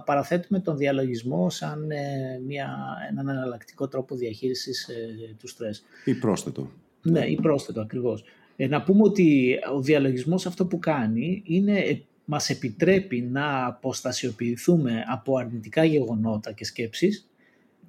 [0.06, 2.76] παραθέτουμε τον διαλογισμό σαν ε, μια,
[3.10, 5.84] έναν εναλλακτικό τρόπο διαχείρισης ε, του στρες.
[6.04, 6.70] Ή πρόσθετο.
[7.02, 8.24] Ναι, ή πρόσθετο ακριβώς.
[8.56, 15.36] Ε, να πούμε ότι ο διαλογισμός αυτό που κάνει είναι μας επιτρέπει να αποστασιοποιηθούμε από
[15.36, 17.28] αρνητικά γεγονότα και σκέψεις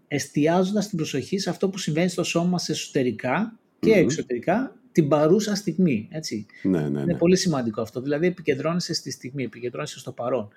[0.08, 5.56] εστιάζοντας την προσοχή σε αυτό που συμβαίνει στο σώμα μας εσωτερικά και εξωτερικά την παρούσα
[5.56, 6.08] στιγμή.
[6.12, 6.46] Έτσι.
[6.64, 7.02] Ναι, ναι, ναι.
[7.02, 8.02] Είναι πολύ σημαντικό αυτό.
[8.02, 10.50] Δηλαδή επικεντρώνεσαι στη στιγμή, επικεντρώνεσαι στο παρόν.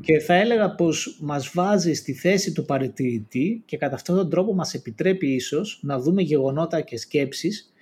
[0.00, 4.54] Και θα έλεγα πως μας βάζει στη θέση του παρατηρητή και κατά αυτόν τον τρόπο
[4.54, 7.72] μας επιτρέπει ίσως να δούμε γεγονότα και σκέψεις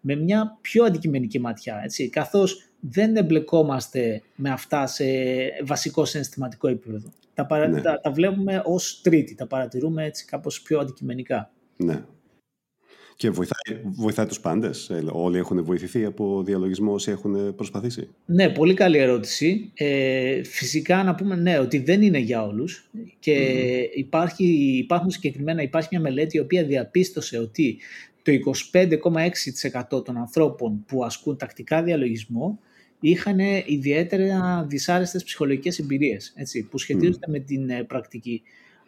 [0.00, 1.80] με μια πιο αντικειμενική ματιά.
[1.84, 2.08] Έτσι.
[2.08, 5.04] Καθώς δεν εμπλεκόμαστε με αυτά σε
[5.64, 7.12] βασικό συναισθηματικό επίπεδο.
[7.46, 7.80] Τα, ναι.
[7.80, 11.50] τα, τα βλέπουμε ως τρίτη, τα παρατηρούμε έτσι κάπως πιο αντικειμενικά.
[11.76, 12.04] Ναι.
[13.20, 14.90] Και βοηθάει, βοηθάει τους πάντες.
[14.90, 19.70] Ε, όλοι έχουν βοηθηθεί από διαλογισμό όσοι έχουν προσπαθήσει; Ναι, πολύ καλή ερώτηση.
[19.74, 22.90] Ε, φυσικά να πούμε ναι, ότι δεν είναι για όλους.
[23.18, 23.32] Και
[23.94, 24.44] υπάρχει,
[24.78, 27.78] υπάρχουν συγκεκριμένα, υπάρχει μια μελέτη η οποία διαπίστωσε ότι
[28.22, 28.32] το
[29.92, 32.58] 25,6% των ανθρώπων που ασκούν τακτικά διαλογισμό
[33.00, 38.42] είχαν ιδιαίτερα δυσάρεστες ψυχολογικές εμπειρίες έτσι, που σχετίζονται με την ε, πρακτική.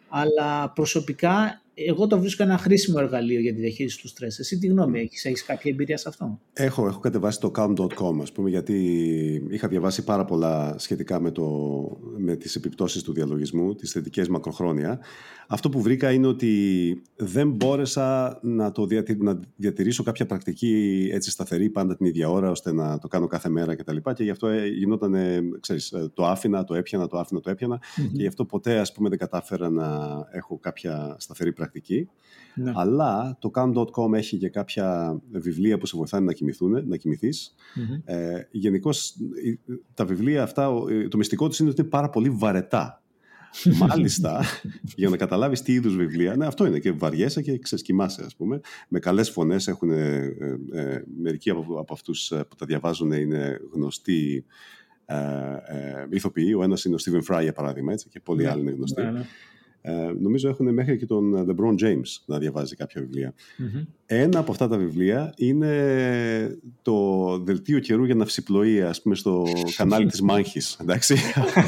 [0.09, 4.39] Αλλά προσωπικά εγώ το βρίσκω ένα χρήσιμο εργαλείο για τη διαχείριση του στρες.
[4.39, 8.31] Εσύ τι γνώμη έχεις, έχεις κάποια εμπειρία σε αυτό; Έχω, έχω κατεβάσει το calm.com ας
[8.31, 8.75] πούμε γιατί
[9.49, 11.47] είχα διαβάσει πάρα πολλά σχετικά με, το,
[12.17, 14.99] με τις επιπτώσεις του διαλογισμού, τις θετικές μακροχρόνια.
[15.47, 21.69] Αυτό που βρήκα είναι ότι δεν μπόρεσα να, το να διατηρήσω κάποια πρακτική έτσι σταθερή
[21.69, 23.95] πάντα την ίδια ώρα ώστε να το κάνω κάθε μέρα κτλ.
[23.95, 25.15] Και, και γι' αυτό ε, γινόταν,
[25.59, 28.09] ξέρεις, ε, το άφηνα, το έπιανα, το άφηνα, το έπιανα mm-hmm.
[28.11, 29.87] και γι' αυτό ποτέ ας πούμε δεν κατάφερα να
[30.31, 31.62] έχω κάποια σταθερή πρακτική.
[32.55, 32.71] Ναι.
[32.75, 37.55] Αλλά το calm.com έχει και κάποια βιβλία που σε βοηθάνε να, κοιμηθούν, να κοιμηθεις
[38.05, 39.15] Ε, Γενικώς
[39.93, 40.73] τα βιβλία αυτά,
[41.09, 43.03] το μυστικό τους είναι ότι είναι πάρα πολύ βαρετά.
[43.87, 44.43] Μάλιστα,
[44.95, 48.59] για να καταλάβεις τι είδους βιβλία, ναι, αυτό είναι και βαριέσαι και ξεσκυμάσαι, ας πούμε.
[48.87, 50.35] Με καλές φωνές έχουν, ε,
[50.73, 54.45] ε, μερικοί από, από αυτούς ε, που τα διαβάζουν είναι γνωστοί
[55.05, 55.15] ε,
[55.65, 56.53] ε, ηθοποιοί.
[56.57, 59.01] Ο ένας είναι ο Stephen Fry, για παράδειγμα, έτσι, και πολλοί ναι, άλλοι είναι γνωστοί.
[59.01, 59.25] Ναι, ναι.
[59.85, 63.07] Ε, νομίζω έχουν μέχρι και τον ε, LeBron James να διαβάζει κάποια
[64.05, 69.43] Ένα από αυτά τα βιβλία είναι το δελτίο καιρού για ναυσιπλοεία, ας πούμε, στο
[69.75, 70.77] κανάλι της Μάχης.
[70.81, 71.15] Εντάξει.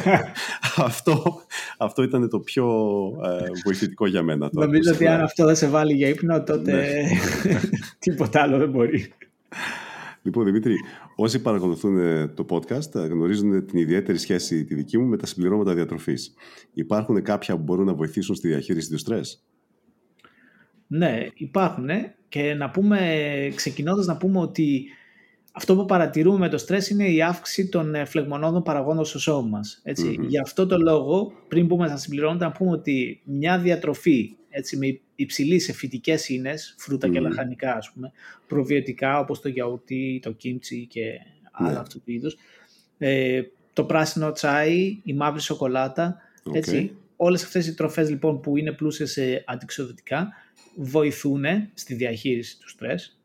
[0.76, 1.42] αυτό,
[1.78, 2.66] αυτό ήταν το πιο
[3.24, 4.50] ε, βοηθητικό για μένα.
[4.52, 7.10] Νομίζω ότι αν αυτό δεν σε βάλει για ύπνο, τότε ναι.
[8.00, 9.14] τίποτα άλλο δεν μπορεί.
[10.26, 10.76] Λοιπόν, Δημήτρη,
[11.16, 15.74] όσοι παρακολουθούν ε, το podcast γνωρίζουν την ιδιαίτερη σχέση τη δική μου με τα συμπληρώματα
[15.74, 16.34] διατροφής.
[16.74, 19.46] Υπάρχουν κάποια που μπορούν να βοηθήσουν στη διαχείριση του στρες;
[20.88, 21.90] Ναι, υπάρχουν
[22.30, 23.00] και να πούμε,
[23.56, 24.86] ξεκινώντας να πούμε ότι
[25.52, 29.48] αυτό που παρατηρούμε με το στρες είναι η αύξηση των ε, φλεγμονώδων παραγόντων στο σώμα
[29.48, 29.82] μας.
[29.84, 34.78] ετσι Γι' αυτό το λόγο, πριν πούμε στα συμπληρώματα, να πούμε ότι μια διατροφή έτσι,
[34.78, 38.12] με υψηλής σε φυτικές ίνες, φρούτα και λαχανικά ας πούμε,
[38.48, 41.02] προβιωτικά όπως το γιαουρτί, το κίμτσι και
[41.52, 41.80] άλλα ναι.
[41.80, 42.38] αυτού του είδους.
[42.98, 43.42] Ε,
[43.74, 46.56] το πράσινο τσάι, η μαύρη σοκολάτα, okay.
[46.56, 46.96] έτσι.
[47.16, 50.34] Όλες αυτές οι τροφές λοιπόν που είναι πλούσιες σε αντιξοδοτικά
[50.76, 53.20] βοηθούν στη διαχείριση του στρες.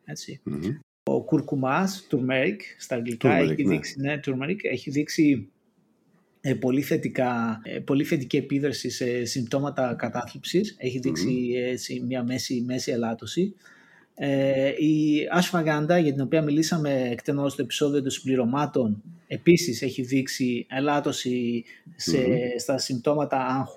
[1.02, 3.70] Ο κουρκουμάς, turmeric, στα αγγλικά, έχει, ναι.
[3.70, 5.59] δείξει, ναι, turmeric, έχει δείξει ε,
[6.60, 10.74] πολύ, θετικά, ε, πολύ θετική επίδραση σε συμπτώματα κατάθλιψης.
[10.78, 11.00] Έχει
[11.54, 13.54] έτσι, μια μέση, μέση ελάττωση.
[14.14, 20.66] Ε, η ashwagandha, για την οποία μιλήσαμε εκτενώς στο επεισόδιο των συμπληρωμάτων, επίσης έχει δείξει
[20.70, 21.64] ελάττωση
[22.58, 23.72] στα συμπτώματα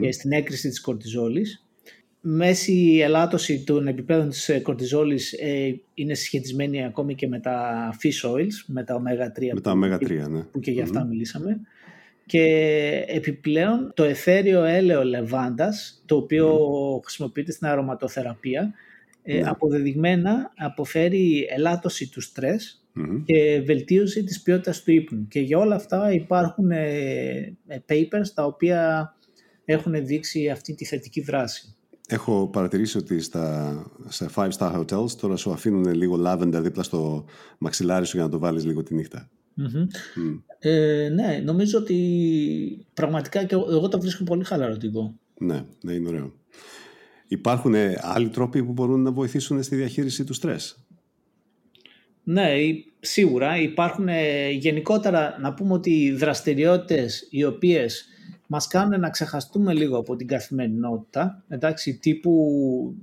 [0.00, 1.67] και στην έκρηση της κορτιζόλης.
[2.30, 8.64] Μέση ελάττωση των επιπέδων της κορτιζόλης ε, είναι συσχετισμένη ακόμη και με τα fish oils,
[8.66, 10.42] με τα omega-3, με τα omega-3 ναι.
[10.42, 11.60] που και για αυτά μιλήσαμε.
[12.26, 12.44] Και
[13.08, 16.58] επιπλέον το εθέριο έλαιο λεβάντας, το οποίο
[17.04, 18.74] χρησιμοποιείται στην αρωματοθεραπεία,
[19.22, 19.48] ε, ναι.
[19.48, 22.82] αποδεδειγμένα αποφέρει ελάττωση του στρες
[23.24, 25.28] και βελτίωση της ποιότητας του ύπνου.
[25.28, 29.12] Και για όλα αυτά υπάρχουν ε, ε, papers τα οποία
[29.64, 31.77] έχουν δείξει αυτή τη θετική δράση.
[32.10, 37.24] Έχω παρατηρήσει ότι στα, σε 5 star hotels τώρα σου αφήνουν λίγο lavender δίπλα στο
[37.58, 39.30] μαξιλάρι σου για να το βάλεις λίγο τη νυχτα
[40.58, 45.18] Ε, ναι, νομίζω ότι πραγματικά και εγώ το βρίσκω πολύ χαλαρωτικό.
[45.38, 46.32] Ναι, ναι, είναι ωραίο.
[47.28, 50.86] Υπάρχουν άλλοι τρόποι που μπορούν να βοηθήσουν στη διαχείριση του στρες.
[52.22, 52.48] Ναι,
[53.00, 54.08] σίγουρα υπάρχουν
[54.52, 58.08] γενικότερα να πούμε ότι οι δραστηριότητες οι οποίες
[58.50, 62.94] μας κάνουν να ξεχαστούμε λίγο από την καθημερινότητα, εντάξει, τύπου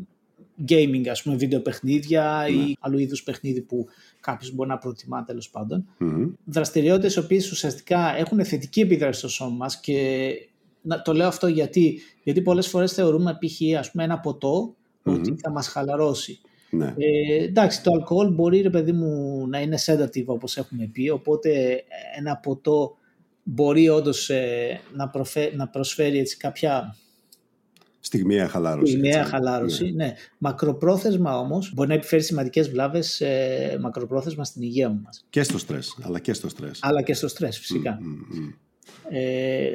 [0.68, 2.74] gaming, ας πούμε, βίντεο παιχνίδια ή ναι.
[2.80, 3.86] άλλου είδους παιχνίδι που
[4.20, 5.88] κάποιος μπορεί να προτιμά τέλος πάντων.
[6.00, 6.32] Mm-hmm.
[6.46, 10.32] Δραστηριότητες οι οποίες ουσιαστικά έχουν θετική επίδραση στο σώμα μας και
[11.04, 13.78] το λέω αυτό γιατί, γιατί πολλές φορές θεωρούμε π.χ.
[13.80, 14.22] ας πούμε ένα
[15.04, 16.40] ότι θα μας χαλαρώσει.
[16.70, 16.94] Ναι.
[16.98, 21.84] Ε, εντάξει, το αλκοόλ μπορεί ρε παιδί μου να είναι sedative όπως έχουμε πει, οπότε
[22.18, 22.98] ένα ποτό
[23.48, 25.12] μπορεί όντως ε, να,
[25.56, 26.96] να προσφέρει έτσι κάποια
[28.00, 28.92] Στιγμιαία χαλάρωση.
[28.92, 30.06] Στιγμιαία χαλάρωση, ναι.
[30.06, 30.14] ναι.
[30.38, 35.26] Μακροπρόθεσμα όμως μπορεί να επιφέρει σημαντικές βλάβες ε, μακροπρόθεσμα στην υγεία μας.
[35.30, 35.98] Και στο στρες.
[36.02, 36.80] Αλλά και στο στρες.
[36.82, 37.98] Αλλά και στο στρες, φυσικά.
[38.02, 38.54] Mm,
[39.10, 39.70] Ε,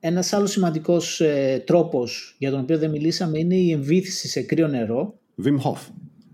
[0.00, 4.68] Ένας άλλος σημαντικός ε, τρόπος για τον οποίο δεν μιλήσαμε είναι η εμβύθιση σε κρύο
[4.68, 5.18] νερό.
[5.44, 5.78] Wim Hof.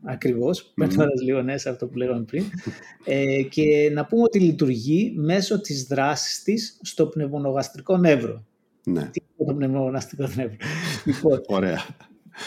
[0.06, 1.06] Ακριβώς, mm-hmm.
[1.24, 2.44] λίγο ναι σε αυτό που λέγαμε πριν.
[3.06, 8.44] Ε, και να πούμε ότι λειτουργεί μέσω της δράσης της στο πνευμονογαστρικό νεύρο.
[8.84, 9.00] Ναι.
[9.00, 10.56] Τι είναι το πνευμονογαστρικό νεύρο;
[11.04, 11.86] λοιπόν, Ωραία.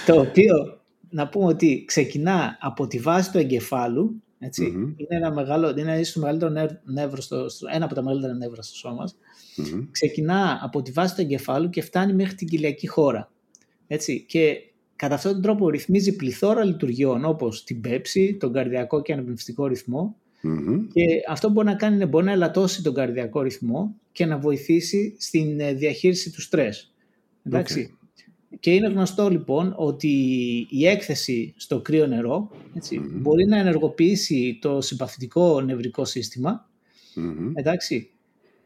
[0.05, 4.21] Το οποίο να πούμε ότι ξεκινά από τη βάση του εγκεφάλου.
[4.39, 4.93] Έτσι, mm-hmm.
[4.97, 8.95] Είναι ένα μεγάλο, είναι το μεγαλύτερο νεύρο, στο, ένα από τα μεγαλύτερα νεύρα στο σώμα
[8.95, 9.17] μας.
[9.57, 9.87] Mm-hmm.
[9.91, 13.31] Ξεκινά από τη βάση του εγκεφάλου και φτάνει μέχρι την κοιλιακή χώρα.
[13.87, 14.57] Έτσι, και
[14.97, 19.67] Κατά αυτόν τον τρόπο ρυθμίζει πληθώρα λειτουργιών όπως την πέψη, τον καρδιακό και αναπνευστικό
[20.93, 24.37] και αυτό που μπορεί να κάνει είναι μπορεί να ελαττώσει τον καρδιακό ρυθμό και να
[24.37, 26.93] βοηθήσει στην ε, διαχείριση του στρες.
[27.43, 27.97] Εντάξει.
[28.59, 30.07] Και είναι γνωστό λοιπόν ότι
[30.69, 32.51] η έκθεση στο κρύο νερό
[33.11, 36.03] μπορεί να ενεργοποιήσει το συμπαθητικό νευρικό
[37.53, 38.09] εντάξει,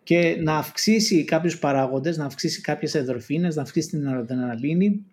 [0.04, 5.06] και να αυξήσει κάποιους παράγοντες, να αυξήσει κάποιες εδροφίνες, να αυξήσει την αδρεναλίνη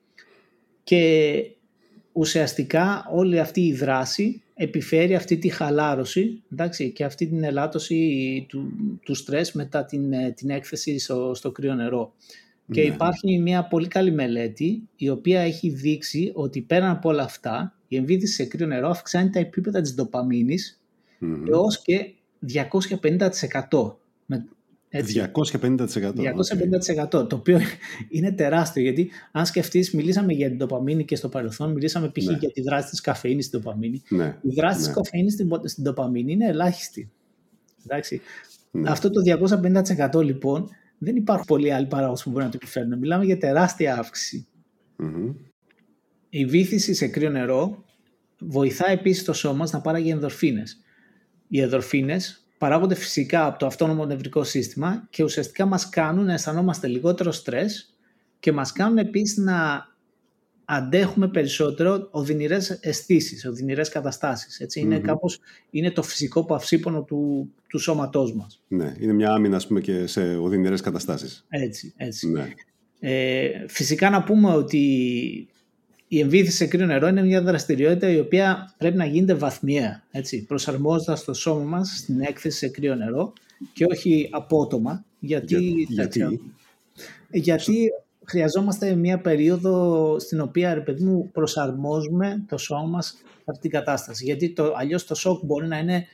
[0.89, 1.45] και
[2.13, 8.73] ουσιαστικά όλη αυτή η δράση επιφέρει αυτή τη χαλάρωση εντάξει, και αυτή την ελάττωση του,
[9.03, 12.13] του στρες μετά την, ε, την έκθεση στο, στο κρύο νερό.
[12.73, 12.95] Και ναι.
[12.95, 17.97] υπάρχει μια πολύ καλή μελέτη η οποία έχει δείξει ότι πέραν από όλα αυτά η
[17.97, 20.81] εμβίδηση σε κρύο νερό αυξάνει τα επίπεδα της ντοπαμίνης
[21.21, 21.49] mm-hmm.
[21.49, 22.13] έως και
[23.71, 23.95] 250%
[24.27, 24.47] με,
[24.89, 25.31] έτσι.
[25.35, 25.87] 250%.
[27.05, 27.09] 250%.
[27.11, 27.61] Το οποίο
[28.09, 32.25] είναι τεράστιο γιατί αν σκεφτείς, μιλήσαμε για την ντοπαμίνη και στο παρελθόν, μιλήσαμε π.χ.
[32.25, 32.37] Ναι.
[32.37, 34.03] για τη δράση της καφέινη στην ντοπαμίνη.
[34.09, 34.37] Ναι.
[34.43, 34.85] Η δράση ναι.
[34.85, 37.11] της καφέινη στην, στην ντοπαμίνη είναι ελάχιστη.
[37.87, 38.21] Εντάξει.
[38.71, 38.91] Ναι.
[38.91, 39.21] Αυτό το
[40.15, 42.99] 250% λοιπόν δεν υπάρχουν πολλοί άλλοι παράγοντες που μπορεί να το επιφέρουν.
[42.99, 44.09] Μιλάμε για τεράστια
[46.29, 47.85] Η βύθιση σε κρύο νερό
[48.39, 50.81] βοηθά επίσης το σώμα να πάραγει ενδορφίνες.
[51.49, 56.87] Οι ενδορφίνες παράγονται φυσικά από το αυτόνομο νευρικό σύστημα και ουσιαστικά μας κάνουν να αισθανόμαστε
[56.87, 57.95] λιγότερο στρες
[58.41, 59.87] και μας κάνουν επίσης να
[60.65, 64.61] αντέχουμε περισσότερο οδυνηρές αισθήσεις, οδυνηρές καταστάσεις.
[64.61, 64.81] Έτσι.
[64.81, 65.41] Είναι, κάπως,
[65.71, 68.63] είναι το φυσικό παυσίπονο του, του σώματός μας.
[68.69, 71.47] Ναι, είναι μια άμυνα ας πούμε, και σε οδυνηρές καταστάσεις.
[71.49, 72.29] Έτσι, έτσι.
[72.29, 72.53] Ναι.
[73.01, 75.49] Ε, φυσικά να πούμε ότι
[76.09, 80.45] η εμβύθιση σε κρύο νερό είναι μια δραστηριότητα η οποία πρέπει να γίνεται βαθμιαία, έτσι,
[80.45, 83.33] προσαρμόζοντας το σώμα μας στην έκθεση σε κρύο νερό
[83.73, 86.41] και όχι απότομα, γιατί, γιατί,
[87.31, 87.91] γιατί
[88.25, 93.71] χρειαζόμαστε μια περίοδο στην οποία ρε παιδί μου, προσαρμόζουμε το σώμα μας σε αυτή την
[93.71, 94.25] κατάσταση.
[94.25, 96.07] Γιατί το, αλλιώς το σοκ μπορεί να είναι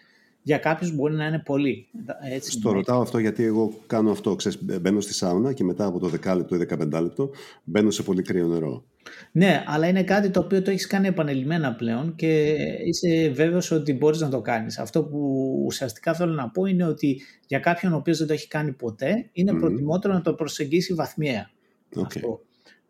[0.42, 1.87] για κάποιους μπορεί να είναι πολύ.
[2.33, 4.35] Έτσι, Στο ρωτάω αυτό γιατί εγώ κάνω αυτό.
[4.35, 7.30] Ξέρεις, μπαίνω στη σάουνα και μετά από το 10 λεπτό ή 15 λεπτό
[7.64, 8.85] μπαίνω σε πολύ κρύο νερό.
[9.32, 13.92] Ναι, αλλά είναι κάτι το οποίο το έχεις κάνει επανελειμμένα πλέον και είσαι βέβαιος ότι
[13.92, 14.78] μπορείς να το κάνεις.
[14.78, 15.18] Αυτό που
[15.66, 19.28] ουσιαστικά θέλω να πω είναι ότι για κάποιον ο οποίος δεν το έχει κάνει ποτέ,
[19.32, 19.58] είναι mm.
[19.58, 21.50] προτιμότερο να το προσεγγίσει βαθμιαία.
[21.96, 22.02] Okay.
[22.04, 22.40] Αυτό.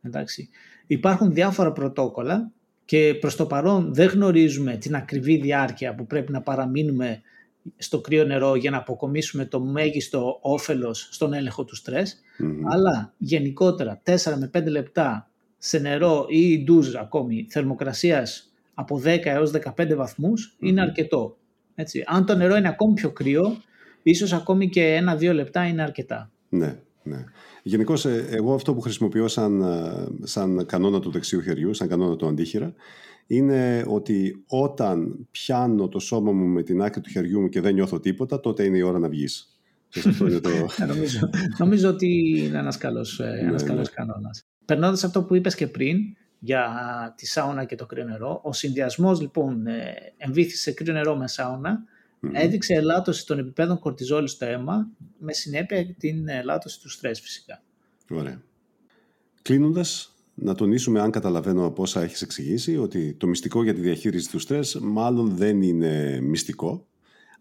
[0.03, 0.49] Εντάξει.
[0.87, 2.51] Υπάρχουν διάφορα πρωτόκολλα
[2.85, 7.21] και προς το παρόν δεν γνωρίζουμε την ακριβή διάρκεια που πρέπει να παραμείνουμε
[7.77, 12.21] στο κρύο νερό για να αποκομίσουμε το μέγιστο όφελος στον έλεγχο του στρες,
[12.71, 15.31] αλλά γενικότερα 4 με 5 λεπτά
[15.65, 21.37] σε νερό ή ντουζ ακόμη θερμοκρασίας από 10 έως 15 βαθμους είναι αρκετό.
[21.75, 22.05] Έτσι.
[22.07, 23.57] Αν το νερό είναι ακόμη πιο κρύο,
[24.03, 26.31] ίσως ακόμη και ένα-δύο λεπτά είναι αρκετά.
[26.49, 27.25] Ναι, ναι.
[27.63, 32.17] Γενικώς, ε, εγώ αυτό που χρησιμοποιώ σαν, ε, σαν κανόνα του δεξιού χεριού, σαν κανόνα
[32.17, 32.75] του αντίχειρα,
[33.27, 37.75] είναι ότι όταν πιάνω το σώμα μου με την άκρη του χεριού μου και δεν
[37.75, 39.59] νιώθω τίποτα, τότε είναι η ώρα να βγεις.
[40.43, 40.51] το...
[40.79, 43.95] Ε, νομίζω, νομίζω ότι είναι ένας καλός, ένας ναι, καλός ναι.
[43.95, 44.47] κανόνας.
[44.65, 45.99] Περνώντας αυτό που είπες και πριν,
[46.39, 46.69] για
[47.17, 49.67] τη σάουνα και το κρύο νερό, ο συνδυασμός λοιπόν
[50.17, 51.85] εμβήθηση σε κρύο νερό με σάουνα
[52.33, 57.63] έδειξε ελάττωση των επιπέδων κορτιζόλη στο αίμα με συνέπεια την ελάττωση του στρες φυσικά.
[58.11, 58.43] Ωραία.
[59.43, 64.31] Κλείνοντας, να τονίσουμε, αν καταλαβαίνω από όσα έχεις εξηγήσει, ότι το μυστικό για τη διαχείριση
[64.31, 66.87] του στρες μάλλον δεν είναι μυστικό,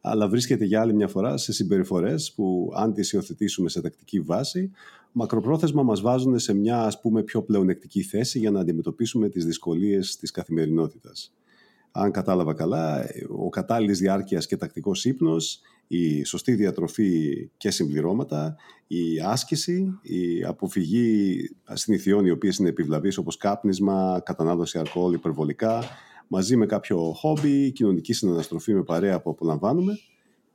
[0.06, 4.72] αλλά βρίσκεται για άλλη μια φορά σε συμπεριφορές που αν τις υιοθετήσουμε σε τακτική βάση,
[5.12, 10.18] μακροπρόθεσμα μας βάζουν σε μια ας πούμε πιο πλεονεκτική θέση για να αντιμετωπίσουμε τις δυσκολίες
[10.18, 11.34] της καθημερινότητας.
[11.92, 13.06] Αν κατάλαβα καλά,
[13.38, 18.56] ο κατάλληλης διάρκειας και τακτικός ύπνος, η σωστή διατροφή και συμπληρώματα,
[18.88, 21.38] η άσκηση, η αποφυγή
[21.74, 25.84] συνηθιών οι οποίες είναι επιβλαβείς όπως κάπνισμα, κατανάλωση αλκοόλ υπερβολικά,
[26.28, 29.94] μαζί με κάποιο χόμπι, κοινωνική συναναστροφή με παρέα που απολαμβάνουμε,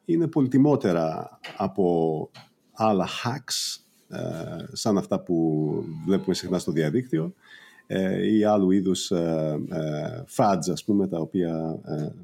[0.05, 2.31] είναι πολυτιμότερα από
[2.73, 4.21] άλλα hacks ε,
[4.73, 5.69] σαν αυτά που
[6.07, 7.35] βλέπουμε συχνά στο διαδίκτυο
[7.91, 11.81] ε, ή άλλου είδους ε, ε, fads, ας πούμε, τα οποία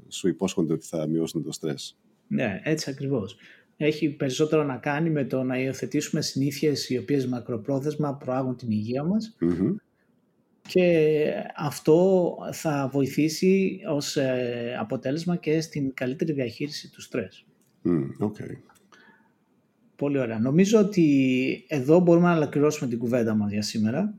[0.09, 1.96] σου υπόσχονται ότι θα μειώσουν το στρες.
[2.28, 3.37] Ναι, έτσι ακριβώς.
[3.76, 9.04] Έχει περισσότερο να κάνει με το να υιοθετήσουμε συνήθειες οι οποίες μακροπρόθεσμα προάγουν την υγεία
[9.04, 9.37] μας
[10.68, 11.20] και
[11.57, 14.16] αυτό θα βοηθήσει ως
[14.81, 17.44] αποτέλεσμα και στην καλύτερη διαχείριση του στρες.
[18.20, 18.57] okay.
[19.96, 20.38] Πολύ ωραία.
[20.38, 24.18] Νομίζω ότι εδώ μπορούμε να ολοκληρώσουμε την κουβέντα μας για σήμερα.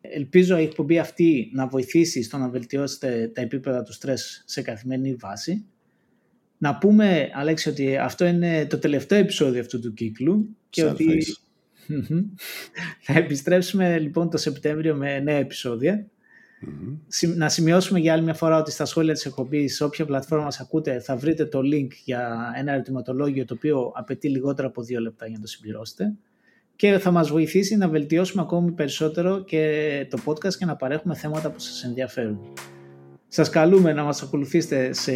[0.00, 5.14] Ελπίζω η εκπομπή αυτή να βοηθήσει στο να βελτιώσετε τα επίπεδα του στρες σε καθημερινή
[5.14, 5.64] βάση.
[6.58, 11.26] Να πούμε, Αλέξη, ότι αυτό είναι το τελευταίο επεισόδιο αυτού του κύκλου και ότι
[13.00, 15.46] θα επιστρέψουμε λοιπόν το Σεπτέμβριο με νέα
[17.36, 20.60] Να σημειώσουμε για άλλη μια φορά ότι στα σχόλια της εκπομπής, σε όποια πλατφόρμα μας
[20.60, 25.26] ακούτε, θα βρείτε το link για ένα ερωτηματολόγιο το οποίο απαιτεί λιγότερα από δύο λεπτά
[25.26, 26.14] για να το συμπληρώσετε.
[26.76, 31.50] Και θα μας βοηθήσει να βελτιώσουμε ακόμη περισσότερο και το podcast και να παρέχουμε θέματα
[31.50, 32.38] που σας ενδιαφέρουν.
[33.28, 35.12] Σας καλούμε να μας ακολουθήσετε σε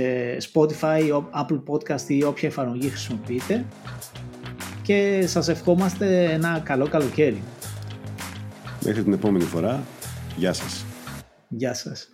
[0.52, 3.64] Spotify, Apple Podcast ή όποια εφαρμογή χρησιμοποιείτε
[4.82, 7.42] και σας ευχόμαστε ένα καλό καλοκαίρι.
[8.84, 9.82] Μέχρι την επόμενη φορά.
[10.36, 10.84] Γεια σας.
[11.48, 12.11] Γεια σας.